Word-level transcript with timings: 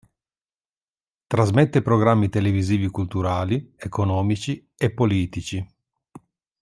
Trasmette 1.27 1.83
programmi 1.83 2.27
televisivi 2.29 2.89
culturali, 2.89 3.75
economici 3.77 4.67
e 4.75 4.89
politici. 4.91 5.63